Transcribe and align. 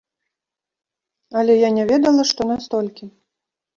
Але 1.41 1.53
я 1.59 1.69
не 1.77 1.83
ведала, 1.91 2.21
што 2.31 2.41
настолькі. 2.53 3.05